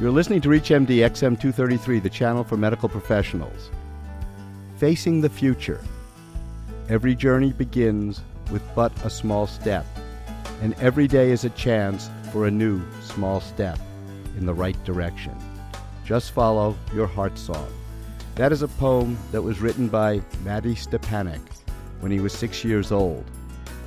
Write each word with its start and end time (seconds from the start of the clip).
You're 0.00 0.10
listening 0.10 0.40
to 0.40 0.48
ReachMD 0.48 0.88
XM233, 0.88 2.02
the 2.02 2.10
channel 2.10 2.42
for 2.42 2.56
medical 2.56 2.88
professionals. 2.88 3.70
Facing 4.76 5.20
the 5.20 5.28
future. 5.28 5.80
Every 6.88 7.14
journey 7.14 7.52
begins 7.52 8.20
with 8.50 8.62
but 8.74 8.92
a 9.04 9.08
small 9.08 9.46
step, 9.46 9.86
and 10.60 10.74
every 10.80 11.06
day 11.06 11.30
is 11.30 11.44
a 11.44 11.50
chance 11.50 12.10
for 12.32 12.48
a 12.48 12.50
new 12.50 12.82
small 13.02 13.40
step 13.40 13.78
in 14.36 14.46
the 14.46 14.52
right 14.52 14.76
direction. 14.84 15.32
Just 16.04 16.32
follow 16.32 16.76
your 16.92 17.06
heart 17.06 17.38
song. 17.38 17.72
That 18.34 18.50
is 18.50 18.62
a 18.62 18.68
poem 18.68 19.16
that 19.30 19.42
was 19.42 19.60
written 19.60 19.86
by 19.86 20.22
Mattie 20.42 20.74
Stepanek 20.74 21.40
when 22.00 22.10
he 22.10 22.18
was 22.18 22.32
six 22.32 22.64
years 22.64 22.90
old. 22.90 23.24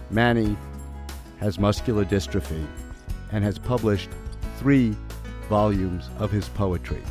Manny 0.09 0.55
has 1.41 1.59
muscular 1.59 2.05
dystrophy 2.05 2.65
and 3.33 3.43
has 3.43 3.59
published 3.59 4.09
three 4.57 4.95
volumes 5.47 6.09
of 6.19 6.31
his 6.31 6.49
poetry. 6.49 7.01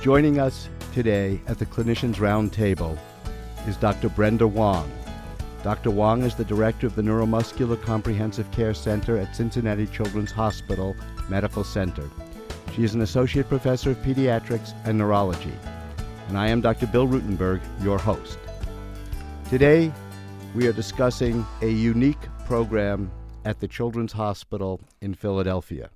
Joining 0.00 0.38
us 0.38 0.68
today 0.92 1.40
at 1.46 1.58
the 1.58 1.66
Clinicians 1.66 2.16
Roundtable 2.16 2.98
is 3.66 3.76
Dr. 3.76 4.08
Brenda 4.08 4.46
Wong. 4.46 4.90
Dr. 5.62 5.90
Wong 5.90 6.22
is 6.22 6.34
the 6.34 6.44
director 6.44 6.88
of 6.88 6.96
the 6.96 7.02
Neuromuscular 7.02 7.80
Comprehensive 7.80 8.50
Care 8.50 8.74
Center 8.74 9.16
at 9.16 9.36
Cincinnati 9.36 9.86
Children's 9.86 10.32
Hospital 10.32 10.96
Medical 11.28 11.62
Center. 11.62 12.10
She 12.74 12.82
is 12.82 12.94
an 12.94 13.02
associate 13.02 13.48
professor 13.48 13.90
of 13.90 13.98
pediatrics 13.98 14.74
and 14.84 14.98
neurology. 14.98 15.52
And 16.28 16.36
I 16.36 16.48
am 16.48 16.60
Dr. 16.60 16.86
Bill 16.88 17.06
Rutenberg, 17.06 17.60
your 17.82 17.98
host. 17.98 18.38
Today, 19.48 19.92
we 20.54 20.66
are 20.66 20.72
discussing 20.72 21.46
a 21.60 21.68
unique 21.68 22.26
program 22.46 23.10
at 23.44 23.60
the 23.60 23.68
Children's 23.68 24.12
Hospital 24.12 24.80
in 25.00 25.14
Philadelphia. 25.14 25.90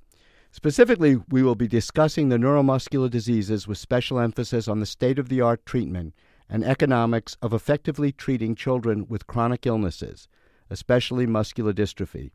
Specifically, 0.57 1.19
we 1.29 1.43
will 1.43 1.55
be 1.55 1.69
discussing 1.69 2.31
the 2.31 2.39
neuromuscular 2.39 3.11
diseases 3.11 3.69
with 3.69 3.77
special 3.77 4.19
emphasis 4.19 4.69
on 4.69 4.81
the 4.81 4.87
state 4.87 5.19
of 5.19 5.29
the 5.29 5.43
art 5.43 5.67
treatment 5.67 6.15
and 6.49 6.65
economics 6.65 7.37
of 7.43 7.53
effectively 7.53 8.11
treating 8.11 8.55
children 8.55 9.05
with 9.07 9.27
chronic 9.27 9.67
illnesses, 9.67 10.29
especially 10.71 11.27
muscular 11.27 11.75
dystrophy. 11.75 12.31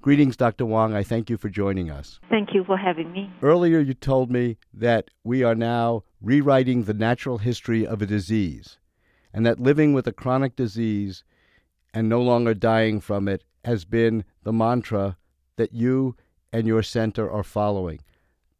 Greetings, 0.00 0.36
Dr. 0.36 0.64
Wong. 0.64 0.94
I 0.94 1.02
thank 1.02 1.28
you 1.28 1.36
for 1.36 1.48
joining 1.48 1.90
us. 1.90 2.20
Thank 2.30 2.54
you 2.54 2.62
for 2.62 2.76
having 2.76 3.10
me. 3.10 3.28
Earlier, 3.42 3.80
you 3.80 3.92
told 3.92 4.30
me 4.30 4.56
that 4.72 5.10
we 5.24 5.42
are 5.42 5.56
now 5.56 6.04
rewriting 6.22 6.84
the 6.84 6.94
natural 6.94 7.38
history 7.38 7.84
of 7.84 8.00
a 8.00 8.06
disease, 8.06 8.78
and 9.32 9.44
that 9.46 9.58
living 9.58 9.92
with 9.92 10.06
a 10.06 10.12
chronic 10.12 10.54
disease 10.54 11.24
and 11.92 12.08
no 12.08 12.22
longer 12.22 12.54
dying 12.54 13.00
from 13.00 13.26
it 13.26 13.42
has 13.64 13.84
been 13.84 14.22
the 14.44 14.52
mantra 14.52 15.16
that 15.56 15.72
you 15.72 16.14
and 16.54 16.68
your 16.68 16.84
center 16.84 17.28
are 17.28 17.42
following. 17.42 17.98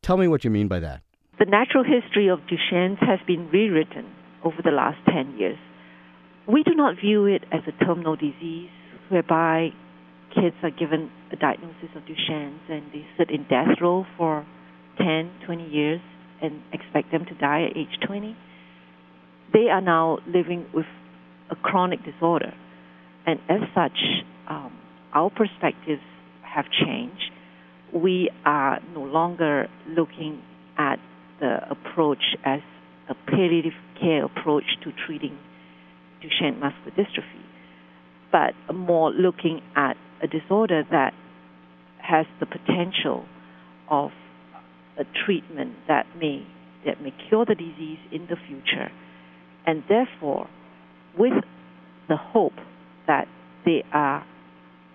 Tell 0.03 0.17
me 0.17 0.27
what 0.27 0.43
you 0.43 0.51
mean 0.51 0.67
by 0.67 0.81
that. 0.81 1.01
The 1.39 1.45
natural 1.45 1.85
history 1.85 2.29
of 2.29 2.41
Duchenne's 2.49 2.99
has 3.01 3.21
been 3.25 3.49
rewritten 3.51 4.13
over 4.43 4.57
the 4.65 4.73
last 4.73 4.99
10 5.07 5.39
years. 5.39 5.59
We 6.49 6.65
do 6.65 6.75
not 6.75 6.97
view 7.01 7.27
it 7.27 7.45
as 7.53 7.61
a 7.69 7.85
terminal 7.85 8.17
disease 8.17 8.71
whereby 9.11 9.69
kids 10.35 10.57
are 10.65 10.71
given 10.71 11.09
a 11.33 11.37
diagnosis 11.37 11.95
of 11.95 12.03
Duchenne's 12.03 12.61
and 12.69 12.83
they 12.93 13.07
sit 13.17 13.31
in 13.31 13.45
death 13.45 13.79
row 13.81 14.05
for 14.19 14.45
10, 14.99 15.31
20 15.47 15.69
years 15.69 16.01
and 16.43 16.63
expect 16.73 17.13
them 17.13 17.25
to 17.27 17.35
die 17.35 17.69
at 17.71 17.77
age 17.77 17.97
20. 18.05 18.37
They 19.53 19.69
are 19.71 19.81
now 19.81 20.19
living 20.27 20.67
with 20.75 20.87
a 21.49 21.55
chronic 21.55 22.01
disorder. 22.05 22.53
And 23.25 23.39
as 23.49 23.61
such, 23.73 23.99
um, 24.51 24.77
our 25.13 25.31
perspectives 25.31 26.03
have 26.43 26.65
changed. 26.85 27.31
We 27.95 28.29
are 28.45 28.81
no 28.93 29.03
longer 29.03 29.69
looking 29.89 30.43
at 30.77 30.99
the 31.41 31.59
approach 31.71 32.37
as 32.45 32.61
a 33.09 33.15
palliative 33.15 33.73
care 34.01 34.25
approach 34.25 34.65
to 34.83 34.91
treating 35.07 35.39
Duchenne 36.21 36.59
muscular 36.59 36.91
dystrophy, 36.97 37.45
but 38.33 38.75
more 38.75 39.13
looking 39.13 39.61
at 39.77 39.97
a 40.21 40.27
disorder 40.27 40.83
that 40.91 41.13
has 41.99 42.27
the 42.41 42.47
potential 42.47 43.25
of 43.89 44.11
a 44.99 45.05
treatment 45.25 45.75
that 45.87 46.07
may 46.19 46.45
that 46.85 47.01
may 47.01 47.13
cure 47.29 47.45
the 47.47 47.55
disease 47.55 47.99
in 48.13 48.27
the 48.27 48.37
future, 48.49 48.91
and 49.67 49.85
therefore, 49.89 50.49
with 51.17 51.33
the 52.09 52.17
hope 52.17 52.53
that 53.07 53.27
they 53.65 53.83
are 53.93 54.27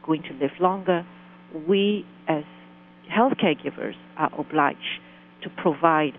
going 0.06 0.22
to 0.22 0.34
live 0.34 0.52
longer, 0.60 1.06
we 1.68 2.06
as 2.28 2.44
healthcare 3.10 3.62
givers 3.62 3.96
are 4.18 4.32
obliged 4.40 5.02
to 5.44 5.50
provide 5.50 6.14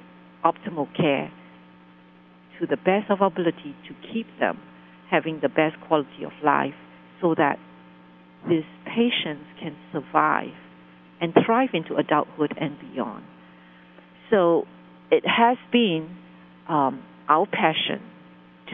optimal 0.45 0.89
care 0.97 1.33
to 2.59 2.67
the 2.67 2.77
best 2.77 3.11
of 3.11 3.21
our 3.23 3.29
ability 3.29 3.75
to 3.89 3.95
keep 4.13 4.27
them 4.39 4.61
having 5.11 5.41
the 5.43 5.49
best 5.49 5.77
quality 5.87 6.25
of 6.25 6.33
life 6.45 6.75
so 7.21 7.35
that 7.35 7.59
these 8.49 8.65
patients 8.87 9.45
can 9.61 9.77
survive 9.93 10.55
and 11.21 11.35
thrive 11.45 11.71
into 11.75 11.97
adulthood 11.97 12.55
and 12.59 12.77
beyond. 12.81 13.25
So 14.31 14.67
it 15.11 15.25
has 15.27 15.59
been 15.73 16.17
um, 16.69 17.03
our 17.29 17.47
passion 17.47 18.01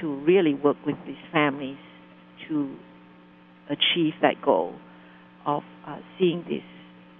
to 0.00 0.14
really 0.24 0.54
work 0.54 0.76
with 0.86 0.96
these 1.06 1.16
families 1.32 1.78
to 2.48 2.76
achieve 3.68 4.12
that 4.22 4.40
goal 4.44 4.74
of 5.44 5.62
uh, 5.86 5.98
seeing 6.18 6.44
these 6.48 6.60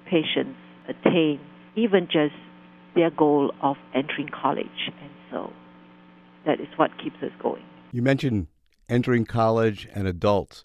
patients 0.04 0.58
attain 0.88 1.40
even 1.76 2.06
just 2.06 2.34
their 2.94 3.10
goal 3.10 3.52
of 3.62 3.76
entering 3.94 4.28
college. 4.28 4.90
And 5.00 5.10
so 5.30 5.52
that 6.46 6.60
is 6.60 6.68
what 6.76 6.90
keeps 7.02 7.16
us 7.22 7.32
going. 7.42 7.62
You 7.92 8.02
mentioned 8.02 8.48
entering 8.88 9.24
college 9.24 9.88
and 9.94 10.06
adults. 10.08 10.64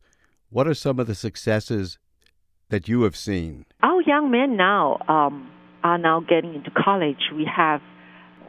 What 0.49 0.67
are 0.67 0.73
some 0.73 0.99
of 0.99 1.07
the 1.07 1.15
successes 1.15 1.97
that 2.69 2.87
you 2.87 3.03
have 3.03 3.15
seen? 3.15 3.65
Our 3.83 4.01
young 4.01 4.31
men 4.31 4.57
now 4.57 4.97
um, 5.07 5.51
are 5.83 5.97
now 5.97 6.21
getting 6.21 6.55
into 6.55 6.71
college. 6.71 7.31
We 7.35 7.45
have 7.53 7.81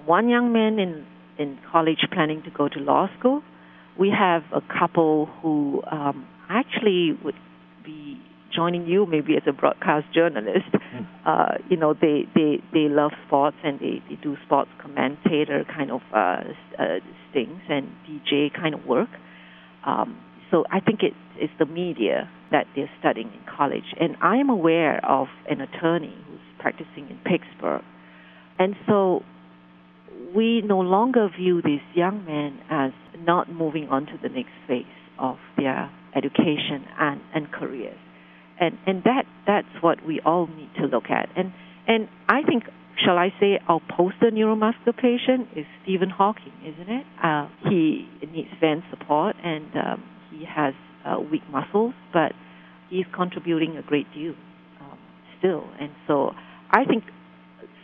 one 0.05 0.29
young 0.29 0.53
man 0.53 0.79
in 0.79 1.07
in 1.39 1.59
college 1.71 2.07
planning 2.13 2.43
to 2.43 2.51
go 2.51 2.69
to 2.69 2.79
law 2.79 3.09
school. 3.19 3.43
We 3.99 4.11
have 4.11 4.43
a 4.53 4.61
couple 4.61 5.27
who 5.41 5.83
um, 5.91 6.27
actually 6.49 7.19
would 7.25 7.35
joining 8.55 8.87
you 8.87 9.07
maybe 9.07 9.37
as 9.37 9.43
a 9.47 9.53
broadcast 9.53 10.07
journalist. 10.15 10.69
Hmm. 10.73 11.05
Uh, 11.27 11.55
you 11.71 11.77
know, 11.77 11.95
they, 11.95 12.25
they, 12.35 12.63
they 12.73 12.89
love 12.89 13.13
sports 13.27 13.57
and 13.65 13.79
they, 13.81 14.03
they 14.09 14.17
do 14.23 14.37
sports 14.45 14.71
commentator 14.81 15.65
kind 15.65 15.91
of 15.91 16.01
uh, 16.15 16.43
uh, 16.79 16.99
things 17.33 17.61
and 17.69 17.89
DJ 18.09 18.53
kind 18.53 18.75
of 18.75 18.85
work. 18.87 19.09
Um, 19.87 20.19
so 20.51 20.65
I 20.71 20.81
think 20.81 21.03
it, 21.03 21.15
it's 21.37 21.53
the 21.59 21.67
media 21.67 22.29
that 22.51 22.67
they're 22.77 22.91
studying 23.01 23.29
in 23.29 23.41
college. 23.57 23.95
And 23.99 24.17
I 24.23 24.37
am 24.37 24.51
aware 24.51 25.05
of 25.05 25.29
an 25.49 25.61
attorney 25.61 26.15
who's 26.29 26.41
practicing 26.59 27.09
in 27.09 27.19
Pittsburgh. 27.25 27.83
And 28.59 28.75
so 28.87 29.23
we 30.35 30.63
no 30.63 30.81
longer 30.81 31.29
view 31.37 31.63
these 31.63 31.81
young 31.95 32.25
men 32.25 32.61
as 32.71 32.93
not 33.19 33.51
moving 33.51 33.89
on 33.89 34.07
to 34.07 34.13
the 34.23 34.29
next 34.29 34.53
phase 34.67 34.85
of 35.19 35.37
their 35.57 35.91
education 36.15 36.85
and, 36.99 37.21
and 37.35 37.51
careers. 37.51 37.99
And, 38.63 38.79
and 38.87 39.03
that, 39.05 39.25
that's 39.47 39.75
what 39.81 40.05
we 40.07 40.21
all 40.21 40.47
need 40.47 40.71
to 40.77 40.87
look 40.87 41.11
at. 41.11 41.29
And, 41.37 41.53
and 41.89 42.09
I 42.29 42.43
think 42.43 42.65
shall 43.05 43.19
I 43.19 43.33
say, 43.41 43.59
our 43.69 43.81
poster 43.89 44.31
neuromuscular 44.31 44.97
patient 44.97 45.49
is 45.57 45.67
Stephen 45.83 46.11
Hawking, 46.11 46.53
isn't 46.65 46.89
it? 46.89 47.07
Uh, 47.23 47.49
he 47.69 48.09
needs 48.33 48.49
vent 48.61 48.85
support 48.91 49.37
and 49.43 49.67
um, 49.77 50.05
he 50.31 50.45
has 50.45 50.75
uh, 51.05 51.19
weak 51.21 51.43
muscles, 51.51 51.95
but 52.13 52.33
he's 52.91 53.07
contributing 53.15 53.77
a 53.77 53.83
great 53.83 54.13
deal 54.15 54.35
um, 54.81 54.99
still. 55.39 55.65
And 55.81 55.91
so 56.07 56.33
I 56.71 56.85
think 56.85 57.05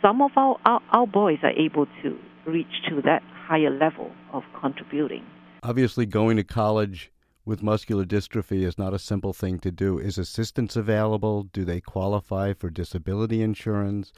some 0.01 0.21
of 0.21 0.31
our, 0.35 0.57
our, 0.65 0.81
our 0.91 1.07
boys 1.07 1.39
are 1.43 1.51
able 1.51 1.87
to 2.03 2.17
reach 2.45 2.83
to 2.89 3.01
that 3.03 3.21
higher 3.47 3.69
level 3.69 4.11
of 4.31 4.43
contributing. 4.59 5.25
Obviously, 5.63 6.05
going 6.05 6.37
to 6.37 6.43
college 6.43 7.11
with 7.49 7.63
muscular 7.63 8.05
dystrophy 8.05 8.61
is 8.61 8.77
not 8.77 8.93
a 8.93 8.99
simple 8.99 9.33
thing 9.33 9.57
to 9.57 9.71
do. 9.71 9.97
Is 9.97 10.19
assistance 10.19 10.75
available? 10.75 11.43
Do 11.51 11.65
they 11.65 11.81
qualify 11.81 12.53
for 12.53 12.69
disability 12.69 13.41
insurance? 13.41 14.13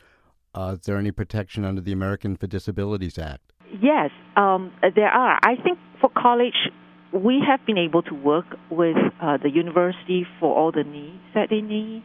Uh, 0.54 0.76
is 0.78 0.86
there 0.86 0.98
any 0.98 1.12
protection 1.12 1.64
under 1.64 1.80
the 1.80 1.94
American 1.94 2.36
for 2.36 2.48
Disabilities 2.48 3.18
Act? 3.18 3.54
Yes, 3.82 4.10
um, 4.36 4.74
there 4.96 5.08
are. 5.08 5.40
I 5.42 5.56
think 5.64 5.80
for 6.02 6.10
college, 6.10 6.70
we 7.14 7.42
have 7.48 7.66
been 7.66 7.78
able 7.78 8.02
to 8.04 8.14
work 8.14 8.58
with 8.70 8.98
uh, 9.22 9.38
the 9.42 9.50
university 9.50 10.28
for 10.42 10.54
all 10.54 10.74
the 10.74 10.84
needs 10.84 11.24
that 11.34 11.48
they 11.50 11.62
need, 11.62 12.04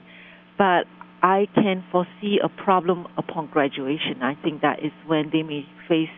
but 0.57 0.85
I 1.25 1.49
can 1.57 1.83
foresee 1.91 2.39
a 2.43 2.49
problem 2.49 3.09
upon 3.19 3.49
graduation. 3.49 4.23
I 4.23 4.37
think 4.45 4.63
that 4.63 4.79
is 4.79 4.93
when 5.09 5.31
they 5.33 5.43
may 5.43 5.67
face 5.89 6.17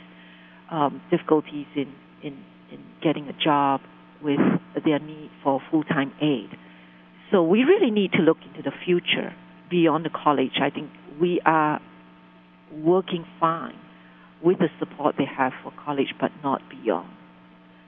um, 0.70 1.00
difficulties 1.10 1.66
in, 1.74 1.94
in, 2.22 2.44
in 2.70 2.84
getting 3.02 3.26
a 3.28 3.32
job 3.42 3.80
with 4.22 4.40
their 4.80 4.98
need 4.98 5.30
for 5.42 5.60
full 5.70 5.84
time 5.84 6.12
aid. 6.20 6.50
So 7.30 7.42
we 7.42 7.64
really 7.64 7.90
need 7.90 8.12
to 8.12 8.18
look 8.18 8.38
into 8.46 8.62
the 8.62 8.72
future 8.84 9.34
beyond 9.70 10.04
the 10.04 10.10
college. 10.10 10.58
I 10.62 10.70
think 10.70 10.90
we 11.20 11.40
are 11.44 11.80
working 12.72 13.24
fine 13.38 13.78
with 14.42 14.58
the 14.58 14.68
support 14.78 15.16
they 15.18 15.26
have 15.26 15.52
for 15.62 15.72
college, 15.84 16.14
but 16.20 16.30
not 16.42 16.62
beyond. 16.70 17.10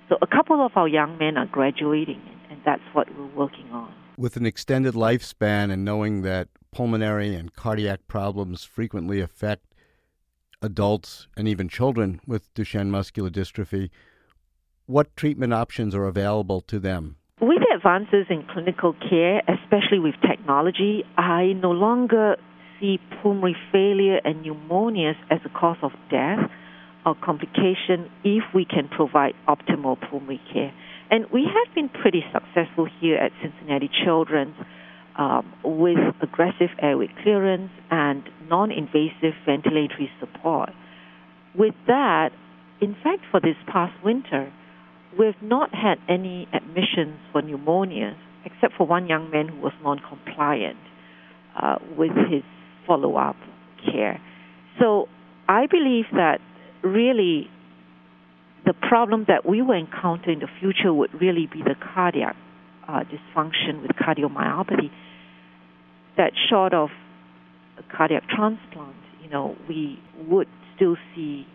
So 0.09 0.17
a 0.21 0.27
couple 0.27 0.65
of 0.65 0.73
our 0.75 0.89
young 0.89 1.17
men 1.19 1.37
are 1.37 1.47
graduating, 1.47 2.21
and 2.51 2.61
that's 2.67 2.83
what 2.93 3.09
we're 3.17 3.35
working 3.37 3.71
on. 3.71 3.95
With 4.19 4.37
an 4.37 4.45
extended 4.45 4.95
lifespan 4.95 5.73
and 5.73 5.85
knowing 5.85 6.23
that 6.23 6.49
pulmonary 6.73 7.35
and 7.35 7.53
cardiac 7.55 8.07
problems 8.09 8.65
frequently 8.65 9.21
affect 9.21 9.65
adults 10.61 11.29
and 11.37 11.49
even 11.49 11.69
children 11.69 12.21
with 12.27 12.53
Duchenne 12.55 12.89
muscular 12.89 13.31
dystrophy, 13.31 13.91
what 14.91 15.17
treatment 15.17 15.55
options 15.55 15.95
are 15.95 16.05
available 16.05 16.61
to 16.63 16.79
them? 16.79 17.17
With 17.41 17.63
advances 17.75 18.27
in 18.29 18.45
clinical 18.53 18.95
care, 19.09 19.41
especially 19.49 19.99
with 19.99 20.15
technology, 20.29 21.05
I 21.17 21.53
no 21.55 21.71
longer 21.71 22.37
see 22.79 22.99
pulmonary 23.23 23.57
failure 23.73 24.21
and 24.25 24.45
pneumonias 24.45 25.17
as 25.31 25.39
a 25.45 25.49
cause 25.49 25.79
of 25.83 25.93
death 26.11 26.51
or 27.07 27.15
complication 27.15 28.11
if 28.25 28.43
we 28.55 28.65
can 28.65 28.89
provide 28.89 29.33
optimal 29.49 29.97
pulmonary 30.11 30.41
care. 30.53 30.73
And 31.11 31.25
we 31.33 31.45
have 31.45 31.75
been 31.75 31.89
pretty 31.89 32.23
successful 32.33 32.87
here 33.01 33.17
at 33.17 33.33
Cincinnati 33.43 33.91
Children's 34.05 34.57
um, 35.17 35.53
with 35.65 35.99
aggressive 36.23 36.71
airway 36.81 37.09
clearance 37.23 37.71
and 37.91 38.23
non 38.49 38.71
invasive 38.71 39.35
ventilatory 39.47 40.09
support. 40.19 40.71
With 41.55 41.75
that, 41.87 42.31
in 42.81 42.95
fact, 43.03 43.23
for 43.31 43.41
this 43.41 43.57
past 43.67 43.93
winter, 44.05 44.53
we've 45.19 45.41
not 45.43 45.71
had 45.75 45.99
any 46.09 46.49
admissions 46.53 47.19
for 47.33 47.43
pneumonias, 47.43 48.17
except 48.45 48.75
for 48.77 48.87
one 48.87 49.07
young 49.07 49.31
man 49.31 49.49
who 49.49 49.61
was 49.61 49.73
non 49.83 50.01
compliant 50.09 50.79
uh, 51.61 51.77
with 51.97 52.13
his 52.31 52.43
follow 52.87 53.17
up 53.17 53.37
care. 53.85 54.21
So 54.81 55.09
I 55.49 55.67
believe 55.67 56.07
that 56.13 56.39
really 56.83 57.49
the 58.65 58.75
problem 58.89 59.25
that 59.29 59.47
we 59.47 59.63
will 59.63 59.79
encounter 59.79 60.31
in 60.31 60.39
the 60.41 60.49
future 60.61 60.93
would 60.93 61.11
really 61.21 61.49
be 61.53 61.63
the 61.63 61.75
cardiac 61.95 62.37
uh, 62.89 63.01
dysfunction 63.01 63.83
with 63.83 63.93
cardiomyopathy. 63.93 64.91
That 66.17 66.33
short 66.49 66.75
of 66.75 66.91
a 67.79 67.97
cardiac 67.97 68.29
transplant, 68.29 68.97
you 69.23 69.31
know, 69.31 69.57
we 69.69 69.99
would 70.29 70.49
still 70.77 70.97
see 71.15 71.47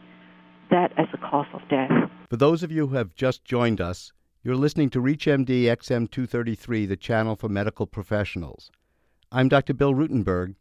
that 0.71 0.91
as 0.97 1.07
a 1.13 1.17
cause 1.17 1.47
of 1.53 1.61
death. 1.69 1.91
For 2.30 2.38
those 2.38 2.63
of 2.63 2.72
you 2.72 2.88
who 2.88 2.95
have 2.95 3.13
just 3.13 3.45
joined 3.45 3.80
us, 3.80 4.12
you're 4.44 4.56
listening 4.56 4.89
to 4.92 5.01
ReachMD 5.01 5.66
XM233, 5.66 6.88
the 6.88 6.98
channel 6.98 7.36
for 7.36 7.48
medical 7.48 7.86
professionals. 7.86 8.72
I'm 9.31 9.48
Dr. 9.48 9.75
Bill 9.75 9.94
Rutenberg, 9.94 10.56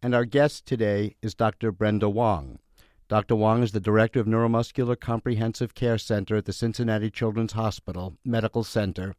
and 0.00 0.14
our 0.14 0.24
guest 0.24 0.64
today 0.64 1.16
is 1.20 1.34
Dr. 1.34 1.72
Brenda 1.72 2.08
Wong. 2.08 2.60
Dr. 3.08 3.34
Wong 3.34 3.64
is 3.64 3.72
the 3.72 3.80
Director 3.80 4.20
of 4.20 4.28
Neuromuscular 4.28 4.98
Comprehensive 4.98 5.74
Care 5.74 5.98
Center 5.98 6.36
at 6.36 6.44
the 6.44 6.52
Cincinnati 6.52 7.10
Children's 7.10 7.54
Hospital 7.54 8.16
Medical 8.24 8.62
Center. 8.62 9.12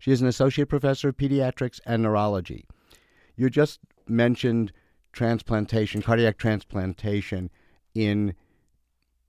She 0.00 0.10
is 0.10 0.20
an 0.20 0.26
Associate 0.26 0.68
Professor 0.68 1.10
of 1.10 1.16
Pediatrics 1.16 1.80
and 1.86 2.02
Neurology. 2.02 2.66
You 3.36 3.48
just 3.48 3.78
mentioned 4.08 4.72
transplantation, 5.12 6.02
cardiac 6.02 6.36
transplantation 6.36 7.48
in, 7.94 8.34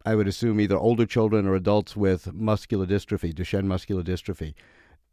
I 0.06 0.16
would 0.16 0.28
assume, 0.28 0.60
either 0.60 0.78
older 0.78 1.06
children 1.06 1.48
or 1.48 1.56
adults 1.56 1.96
with 1.96 2.34
muscular 2.34 2.86
dystrophy, 2.86 3.34
Duchenne 3.34 3.66
muscular 3.66 4.04
dystrophy. 4.04 4.54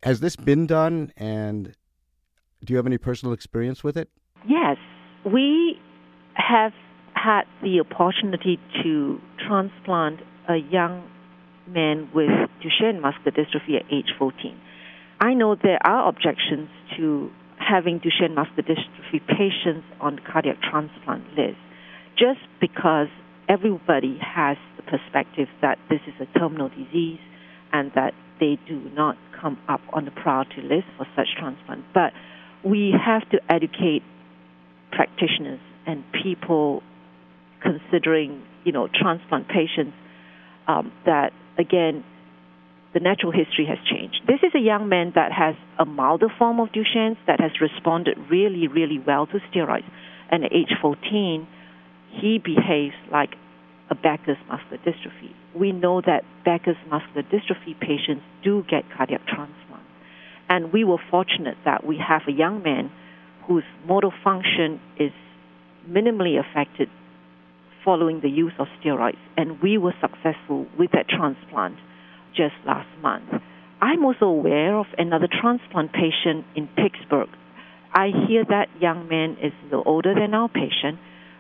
Has 0.03 0.21
this 0.21 0.35
been 0.35 0.67
done, 0.67 1.13
and 1.17 1.77
do 2.65 2.73
you 2.73 2.77
have 2.77 2.87
any 2.87 2.99
personal 2.99 3.33
experience 3.33 3.85
with 3.85 3.97
it? 3.97 4.09
Yes, 4.49 4.79
we 5.25 5.79
have 6.35 6.73
had 7.15 7.43
the 7.63 7.81
opportunity 7.81 8.59
to 8.83 9.21
transplant 9.47 10.21
a 10.49 10.57
young 10.57 11.09
man 11.69 12.09
with 12.15 12.31
Duchenne 12.61 13.01
muscular 13.01 13.31
dystrophy 13.31 13.77
at 13.77 13.85
age 13.93 14.13
14. 14.19 14.59
I 15.21 15.35
know 15.35 15.55
there 15.55 15.79
are 15.87 16.09
objections 16.09 16.69
to 16.97 17.31
having 17.59 18.01
Duchenne 18.01 18.35
muscular 18.35 18.63
dystrophy 18.63 19.21
patients 19.27 19.87
on 20.01 20.19
cardiac 20.19 20.57
transplant 20.63 21.25
list 21.37 21.59
just 22.17 22.41
because 22.61 23.09
everybody 23.49 24.19
has 24.21 24.57
the 24.81 24.99
perspective 24.99 25.49
that 25.63 25.79
this 25.89 26.01
is 26.07 26.15
a 26.21 26.39
terminal 26.39 26.69
disease 26.69 27.21
and 27.73 27.91
that 27.95 28.13
they 28.39 28.59
do 28.67 28.81
not 28.95 29.17
come 29.41 29.59
up 29.69 29.81
on 29.93 30.05
the 30.05 30.11
priority 30.11 30.63
list 30.63 30.87
for 30.97 31.07
such 31.17 31.29
transplant. 31.39 31.85
But 31.93 32.13
we 32.65 32.93
have 32.93 33.29
to 33.31 33.41
educate 33.49 34.03
practitioners 34.93 35.61
and 35.87 36.05
people 36.23 36.83
considering, 37.63 38.43
you 38.65 38.73
know, 38.73 38.89
transplant 38.89 39.49
patients 39.49 39.95
um, 40.67 40.93
that, 41.07 41.33
again, 41.59 42.05
the 42.93 43.01
natural 43.01 43.31
history 43.33 43.67
has 43.67 43.79
changed. 43.89 44.23
This 44.27 44.41
is 44.43 44.53
a 44.55 44.59
young 44.59 44.89
man 44.89 45.13
that 45.15 45.31
has 45.33 45.55
a 45.79 45.85
milder 45.85 46.29
form 46.39 46.59
of 46.59 46.73
Duchenne's 46.73 47.19
that 47.27 47.41
has 47.41 47.53
responded 47.61 48.19
really, 48.31 48.67
really 48.67 48.99
well 48.99 49.27
to 49.29 49.39
steroids. 49.53 49.89
And 50.31 50.45
at 50.45 50.53
age 50.53 50.73
14, 50.81 51.47
he 52.21 52.39
behaves 52.39 52.95
like 53.13 53.35
a 53.91 53.95
Becker's 53.95 54.39
muscular 54.49 54.79
dystrophy. 54.79 55.35
We 55.55 55.73
know 55.73 56.01
that 56.01 56.23
Becker's 56.45 56.77
muscular 56.89 57.23
dystrophy 57.23 57.79
patients 57.79 58.23
do 58.43 58.65
get 58.71 58.85
cardiac 58.97 59.27
transplants. 59.27 59.87
And 60.49 60.73
we 60.73 60.85
were 60.85 60.99
fortunate 61.11 61.57
that 61.65 61.85
we 61.85 61.99
have 61.99 62.23
a 62.29 62.33
young 62.33 62.63
man 62.63 62.91
whose 63.47 63.65
motor 63.87 64.11
function 64.23 64.81
is 64.99 65.13
minimally 65.89 66.39
affected 66.39 66.89
following 67.85 68.21
the 68.21 68.29
use 68.29 68.53
of 68.59 68.67
steroids, 68.81 69.17
and 69.37 69.61
we 69.63 69.79
were 69.79 69.95
successful 70.01 70.67
with 70.79 70.91
that 70.93 71.09
transplant 71.09 71.77
just 72.37 72.55
last 72.67 72.89
month. 73.01 73.25
I'm 73.81 74.05
also 74.05 74.27
aware 74.27 74.77
of 74.77 74.87
another 74.99 75.27
transplant 75.27 75.93
patient 75.93 76.45
in 76.55 76.69
Pittsburgh. 76.77 77.31
I 77.93 78.11
hear 78.29 78.45
that 78.45 78.69
young 78.81 79.09
man 79.09 79.37
is 79.43 79.53
a 79.63 79.65
little 79.65 79.83
older 79.87 80.15
than 80.15 80.35
our 80.35 80.49
patient, 80.49 80.99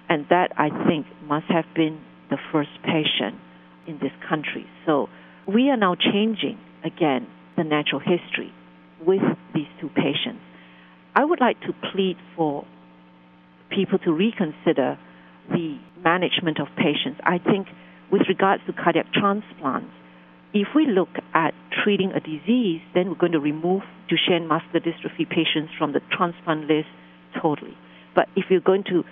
and 0.08 0.26
that 0.30 0.52
I 0.56 0.70
think 0.86 1.06
must 1.22 1.46
have 1.46 1.66
been 1.74 2.00
the 2.30 2.38
first 2.52 2.70
patient 2.84 3.36
in 3.86 3.98
this 3.98 4.12
country. 4.28 4.66
So 4.86 5.08
we 5.46 5.70
are 5.70 5.76
now 5.76 5.94
changing 5.94 6.58
again 6.84 7.26
the 7.56 7.64
natural 7.64 8.00
history 8.00 8.52
with 9.04 9.22
these 9.54 9.68
two 9.80 9.88
patients. 9.88 10.40
I 11.14 11.24
would 11.24 11.40
like 11.40 11.60
to 11.62 11.72
plead 11.92 12.16
for 12.36 12.64
people 13.70 13.98
to 14.00 14.12
reconsider 14.12 14.98
the 15.48 15.78
management 16.02 16.60
of 16.60 16.68
patients. 16.76 17.20
I 17.24 17.38
think 17.38 17.66
with 18.10 18.22
regards 18.28 18.62
to 18.66 18.72
cardiac 18.72 19.12
transplants, 19.12 19.92
if 20.52 20.68
we 20.74 20.86
look 20.86 21.10
at 21.34 21.54
treating 21.84 22.12
a 22.12 22.20
disease, 22.20 22.80
then 22.94 23.08
we're 23.08 23.14
going 23.18 23.32
to 23.32 23.40
remove 23.40 23.82
Duchenne 24.10 24.48
muscular 24.48 24.80
dystrophy 24.80 25.28
patients 25.28 25.72
from 25.78 25.92
the 25.92 26.00
transplant 26.10 26.66
list 26.66 26.88
totally. 27.40 27.76
But 28.14 28.28
if 28.34 28.46
you're 28.50 28.60
going 28.60 28.84
to 28.84 29.04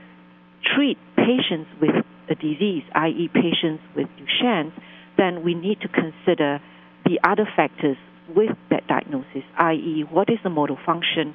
treat 0.75 0.99
patients 1.17 1.71
with 1.81 1.95
a 2.31 2.35
disease, 2.35 2.83
i.e., 2.95 3.29
patients 3.33 3.83
with 3.97 4.07
Duchenne, 4.19 4.73
then 5.17 5.43
we 5.43 5.55
need 5.55 5.81
to 5.81 5.89
consider 5.89 6.61
the 7.05 7.19
other 7.25 7.49
factors 7.57 7.97
with 8.35 8.57
that 8.71 8.87
diagnosis, 8.87 9.43
i.e., 9.59 10.05
what 10.11 10.29
is 10.29 10.39
the 10.45 10.51
motor 10.51 10.77
function, 10.85 11.35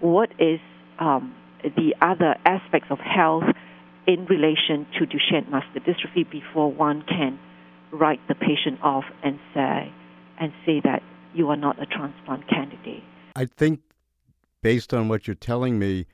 what 0.00 0.30
is 0.38 0.60
um, 0.98 1.34
the 1.62 1.94
other 2.00 2.36
aspects 2.44 2.88
of 2.90 2.98
health 2.98 3.44
in 4.06 4.26
relation 4.26 4.86
to 4.98 5.06
Duchenne 5.06 5.48
muscular 5.50 5.80
dystrophy 5.80 6.30
before 6.30 6.70
one 6.70 7.02
can 7.08 7.38
write 7.90 8.20
the 8.28 8.34
patient 8.34 8.78
off 8.82 9.04
and 9.22 9.38
say 9.54 9.92
and 10.38 10.52
say 10.66 10.80
that 10.84 11.02
you 11.34 11.48
are 11.48 11.56
not 11.56 11.80
a 11.82 11.86
transplant 11.86 12.48
candidate. 12.48 13.02
I 13.36 13.46
think 13.46 13.80
based 14.62 14.92
on 14.92 15.08
what 15.08 15.26
you're 15.26 15.34
telling 15.34 15.78
me, 15.78 16.06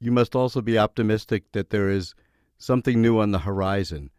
you 0.00 0.10
must 0.10 0.34
also 0.34 0.60
be 0.60 0.78
optimistic 0.78 1.52
that 1.52 1.70
there 1.70 1.88
is 1.88 2.14
something 2.58 3.00
new 3.00 3.18
on 3.18 3.30
the 3.30 3.40
horizon. 3.40 4.10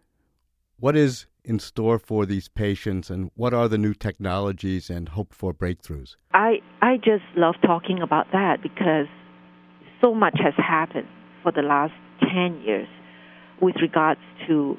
What 0.79 0.95
is 0.95 1.25
in 1.43 1.59
store 1.59 1.99
for 1.99 2.25
these 2.25 2.47
patients 2.47 3.09
and 3.09 3.31
what 3.35 3.53
are 3.53 3.67
the 3.67 3.77
new 3.77 3.93
technologies 3.93 4.89
and 4.89 5.09
hope 5.09 5.33
for 5.33 5.53
breakthroughs? 5.53 6.15
I, 6.33 6.59
I 6.81 6.97
just 6.97 7.23
love 7.35 7.55
talking 7.61 8.01
about 8.01 8.27
that 8.31 8.61
because 8.63 9.07
so 10.01 10.13
much 10.13 10.37
has 10.43 10.53
happened 10.57 11.07
for 11.43 11.51
the 11.51 11.61
last 11.61 11.93
10 12.21 12.61
years 12.65 12.87
with 13.61 13.75
regards 13.81 14.21
to 14.47 14.77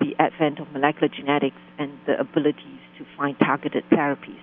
the 0.00 0.14
advent 0.18 0.60
of 0.60 0.70
molecular 0.72 1.08
genetics 1.08 1.56
and 1.78 1.98
the 2.06 2.18
abilities 2.18 2.80
to 2.98 3.04
find 3.16 3.36
targeted 3.38 3.84
therapies. 3.90 4.40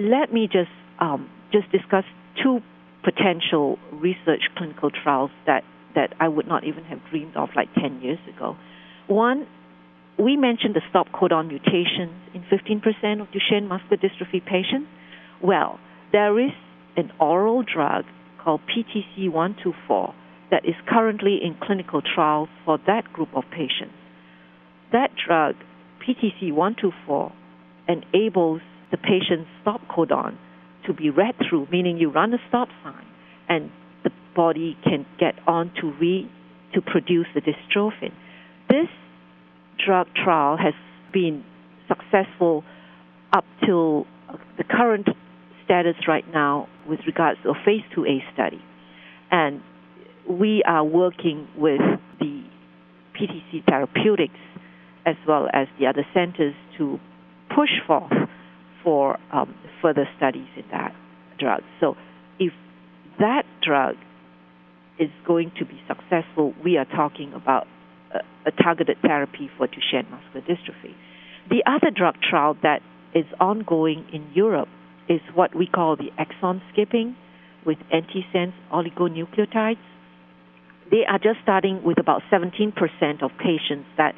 Let 0.00 0.32
me 0.32 0.48
just 0.50 0.70
um, 1.00 1.28
just 1.52 1.70
discuss 1.70 2.04
two 2.42 2.60
potential 3.02 3.78
research 3.92 4.42
clinical 4.56 4.90
trials 4.90 5.30
that, 5.46 5.62
that 5.94 6.14
I 6.20 6.28
would 6.28 6.46
not 6.46 6.64
even 6.64 6.84
have 6.84 6.98
dreamed 7.10 7.36
of 7.36 7.50
like 7.56 7.68
10 7.74 8.00
years 8.00 8.18
ago. 8.34 8.56
One, 9.06 9.46
we 10.18 10.36
mentioned 10.36 10.74
the 10.74 10.82
stop 10.90 11.08
codon 11.08 11.48
mutations 11.48 12.14
in 12.34 12.42
15% 12.42 13.20
of 13.20 13.28
Duchenne 13.28 13.68
muscular 13.68 13.96
dystrophy 13.96 14.44
patients. 14.44 14.88
Well, 15.42 15.78
there 16.12 16.38
is 16.38 16.52
an 16.96 17.10
oral 17.20 17.62
drug 17.62 18.04
called 18.42 18.60
PTC124 18.68 20.14
that 20.50 20.64
is 20.64 20.74
currently 20.88 21.40
in 21.42 21.56
clinical 21.60 22.00
trials 22.02 22.48
for 22.64 22.78
that 22.86 23.12
group 23.12 23.30
of 23.34 23.44
patients. 23.50 23.94
that 24.92 25.10
drug, 25.26 25.56
PTC 26.06 26.52
124, 26.52 27.32
enables 27.88 28.60
the 28.90 28.96
patient's 28.96 29.50
stop 29.60 29.80
codon 29.88 30.36
to 30.86 30.92
be 30.92 31.10
read 31.10 31.34
through, 31.48 31.66
meaning 31.70 31.98
you 31.98 32.10
run 32.10 32.32
a 32.32 32.38
stop 32.48 32.68
sign 32.84 33.06
and 33.48 33.70
body 34.34 34.76
can 34.82 35.06
get 35.18 35.34
on 35.46 35.72
to 35.80 35.92
read 36.00 36.30
to 36.74 36.80
produce 36.80 37.26
the 37.34 37.40
dystrophin. 37.40 38.12
This 38.68 38.88
drug 39.84 40.08
trial 40.14 40.56
has 40.56 40.74
been 41.12 41.44
successful 41.88 42.64
up 43.32 43.44
till 43.64 44.06
the 44.58 44.64
current 44.64 45.08
status 45.64 45.94
right 46.08 46.24
now 46.32 46.68
with 46.88 47.00
regards 47.06 47.40
to 47.42 47.50
a 47.50 47.54
phase 47.64 47.82
2A 47.96 48.20
study. 48.32 48.62
And 49.30 49.62
we 50.28 50.62
are 50.66 50.84
working 50.84 51.48
with 51.56 51.80
the 52.18 52.42
PTC 53.14 53.64
Therapeutics 53.68 54.34
as 55.06 55.16
well 55.28 55.48
as 55.52 55.68
the 55.78 55.86
other 55.86 56.06
centers 56.14 56.54
to 56.78 56.98
push 57.54 57.70
forth 57.86 58.12
for 58.82 59.18
um, 59.32 59.54
further 59.82 60.08
studies 60.16 60.48
in 60.56 60.64
that 60.70 60.94
drug. 61.38 61.62
So 61.80 61.96
if 62.38 62.52
that 63.18 63.44
drug 63.62 63.96
is 64.98 65.10
going 65.26 65.52
to 65.58 65.64
be 65.64 65.80
successful, 65.88 66.54
we 66.64 66.76
are 66.76 66.84
talking 66.84 67.32
about 67.32 67.66
a, 68.12 68.18
a 68.48 68.50
targeted 68.62 68.96
therapy 69.02 69.50
for 69.56 69.66
Duchenne 69.66 70.08
muscular 70.10 70.46
dystrophy. 70.46 70.94
The 71.50 71.62
other 71.66 71.90
drug 71.90 72.16
trial 72.22 72.56
that 72.62 72.80
is 73.14 73.26
ongoing 73.40 74.06
in 74.12 74.30
Europe 74.34 74.68
is 75.08 75.20
what 75.34 75.54
we 75.54 75.66
call 75.66 75.96
the 75.96 76.10
exon 76.18 76.60
skipping 76.72 77.16
with 77.66 77.78
antisense 77.92 78.52
oligonucleotides. 78.72 79.78
They 80.90 81.04
are 81.08 81.18
just 81.18 81.40
starting 81.42 81.82
with 81.82 81.98
about 81.98 82.22
17% 82.30 83.22
of 83.22 83.30
patients 83.38 83.86
that 83.96 84.14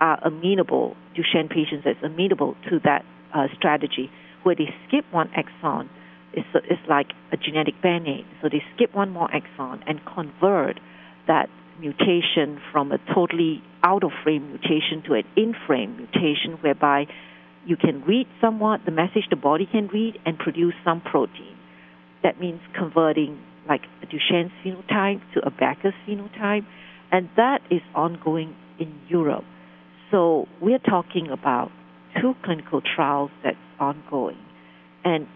are 0.00 0.18
amenable, 0.22 0.96
Duchenne 1.14 1.48
patients 1.50 1.84
that's 1.84 2.02
amenable 2.02 2.56
to 2.68 2.80
that 2.84 3.04
uh, 3.34 3.46
strategy, 3.56 4.10
where 4.42 4.54
they 4.54 4.74
skip 4.88 5.04
one 5.12 5.30
exon. 5.36 5.88
It's, 6.32 6.46
like 6.88 7.12
a 7.32 7.36
genetic 7.36 7.80
band-aid. 7.82 8.24
So 8.42 8.48
they 8.48 8.62
skip 8.74 8.94
one 8.94 9.10
more 9.10 9.28
exon 9.28 9.82
and 9.86 10.00
convert 10.04 10.80
that 11.26 11.48
mutation 11.78 12.60
from 12.72 12.92
a 12.92 12.98
totally 13.14 13.62
out 13.82 14.04
of 14.04 14.10
frame 14.22 14.48
mutation 14.48 15.02
to 15.06 15.14
an 15.14 15.24
in 15.36 15.54
frame 15.66 15.96
mutation, 15.96 16.58
whereby 16.60 17.06
you 17.64 17.76
can 17.76 18.02
read 18.02 18.26
somewhat 18.40 18.80
the 18.84 18.90
message 18.90 19.24
the 19.30 19.36
body 19.36 19.66
can 19.70 19.88
read 19.88 20.18
and 20.26 20.38
produce 20.38 20.74
some 20.84 21.00
protein. 21.00 21.56
That 22.22 22.40
means 22.40 22.60
converting 22.76 23.40
like 23.68 23.82
a 24.02 24.06
Duchenne's 24.06 24.52
phenotype 24.64 25.20
to 25.34 25.46
a 25.46 25.50
Becker's 25.50 25.94
phenotype, 26.06 26.66
and 27.12 27.28
that 27.36 27.60
is 27.70 27.82
ongoing 27.94 28.56
in 28.78 29.00
Europe. 29.08 29.44
So 30.10 30.48
we're 30.60 30.78
talking 30.78 31.28
about 31.30 31.70
two 32.20 32.34
clinical 32.44 32.80
trials 32.80 33.30
that's 33.44 33.56
ongoing. 33.78 34.38
And 35.04 35.28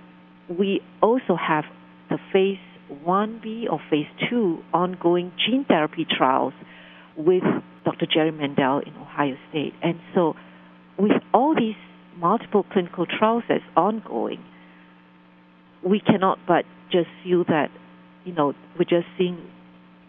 we 0.49 0.81
also 1.03 1.37
have 1.37 1.65
the 2.11 2.19
phase 2.33 2.59
1B 3.05 3.71
or 3.71 3.81
phase 3.91 4.07
2 4.31 4.63
ongoing 4.73 5.33
gene 5.45 5.65
therapy 5.65 6.07
trials 6.09 6.53
with 7.17 7.43
Dr. 7.85 8.07
Jerry 8.07 8.33
Mendell 8.33 8.87
in 8.87 8.95
Ohio 8.97 9.37
State. 9.51 9.73
And 9.83 9.99
so 10.15 10.35
with 10.99 11.13
all 11.33 11.55
these 11.55 11.77
multiple 12.17 12.65
clinical 12.73 13.07
trials 13.07 13.45
that's 13.49 13.65
ongoing, 13.77 14.43
we 15.83 16.01
cannot 16.01 16.39
but 16.47 16.65
just 16.91 17.09
feel 17.23 17.45
that, 17.45 17.71
you 18.25 18.33
know, 18.33 18.55
we're 18.79 18.85
just 18.85 19.07
seeing 19.19 19.39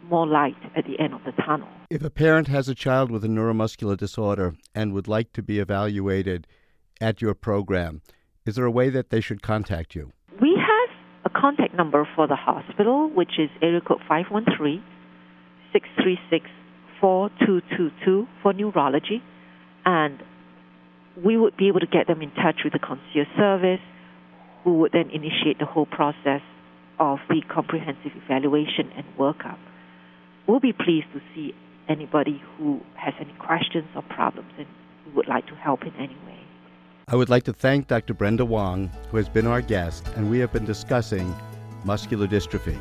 more 0.09 0.27
light 0.27 0.55
at 0.75 0.85
the 0.85 0.99
end 0.99 1.13
of 1.13 1.23
the 1.25 1.31
tunnel. 1.43 1.67
If 1.89 2.03
a 2.03 2.09
parent 2.09 2.47
has 2.47 2.69
a 2.69 2.75
child 2.75 3.11
with 3.11 3.23
a 3.23 3.27
neuromuscular 3.27 3.97
disorder 3.97 4.55
and 4.73 4.93
would 4.93 5.07
like 5.07 5.33
to 5.33 5.41
be 5.41 5.59
evaluated 5.59 6.47
at 7.01 7.21
your 7.21 7.33
program, 7.33 8.01
is 8.45 8.55
there 8.55 8.65
a 8.65 8.71
way 8.71 8.89
that 8.89 9.09
they 9.09 9.21
should 9.21 9.41
contact 9.41 9.95
you? 9.95 10.11
Contact 11.35 11.75
number 11.75 12.07
for 12.15 12.27
the 12.27 12.35
hospital, 12.35 13.09
which 13.13 13.37
is 13.37 13.49
area 13.61 13.81
code 13.81 13.99
513 14.07 14.83
636 15.73 16.45
4222 17.01 18.27
for 18.41 18.53
neurology. 18.53 19.21
And 19.85 20.23
we 21.23 21.37
would 21.37 21.57
be 21.57 21.67
able 21.67 21.81
to 21.81 21.87
get 21.87 22.07
them 22.07 22.21
in 22.21 22.31
touch 22.31 22.61
with 22.63 22.73
the 22.73 22.79
concierge 22.79 23.27
service, 23.37 23.83
who 24.63 24.79
would 24.79 24.93
then 24.93 25.09
initiate 25.11 25.59
the 25.59 25.65
whole 25.65 25.85
process 25.85 26.41
of 26.99 27.19
the 27.29 27.41
comprehensive 27.53 28.11
evaluation 28.15 28.91
and 28.95 29.05
workup. 29.19 29.59
We'll 30.47 30.59
be 30.59 30.73
pleased 30.73 31.07
to 31.13 31.21
see 31.33 31.53
anybody 31.89 32.41
who 32.57 32.79
has 32.95 33.13
any 33.19 33.33
questions 33.33 33.87
or 33.95 34.01
problems 34.03 34.51
and 34.57 34.67
would 35.15 35.27
like 35.27 35.47
to 35.47 35.55
help 35.55 35.83
in 35.83 35.93
any 35.95 36.15
way. 36.25 36.34
I 37.07 37.15
would 37.15 37.29
like 37.29 37.43
to 37.43 37.53
thank 37.53 37.87
Dr. 37.87 38.15
Brenda 38.15 38.43
Wong, 38.43 38.89
who 39.11 39.17
has 39.17 39.29
been 39.29 39.45
our 39.45 39.61
guest, 39.61 40.07
and 40.15 40.29
we 40.29 40.39
have 40.39 40.51
been 40.51 40.65
discussing 40.65 41.35
muscular 41.83 42.27
dystrophy. 42.27 42.79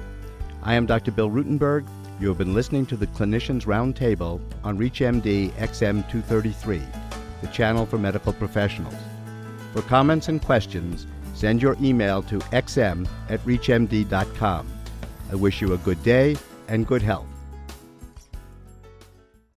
I 0.62 0.74
am 0.74 0.86
Dr. 0.86 1.10
Bill 1.10 1.28
Rutenberg. 1.28 1.86
You 2.18 2.28
have 2.28 2.38
been 2.38 2.54
listening 2.54 2.86
to 2.86 2.96
the 2.96 3.06
Clinicians 3.08 3.66
Roundtable 3.66 4.40
on 4.62 4.78
ReachMD 4.78 5.50
XM233 5.52 7.04
the 7.42 7.52
channel 7.52 7.84
for 7.84 7.98
medical 7.98 8.32
professionals. 8.32 8.94
For 9.74 9.82
comments 9.82 10.28
and 10.28 10.40
questions, 10.40 11.06
send 11.34 11.60
your 11.60 11.76
email 11.82 12.22
to 12.22 12.38
xm 12.38 13.06
at 13.28 13.40
reachmd.com. 13.40 14.66
I 15.30 15.34
wish 15.34 15.60
you 15.60 15.74
a 15.74 15.78
good 15.78 16.02
day 16.02 16.36
and 16.68 16.86
good 16.86 17.02
health. 17.02 17.33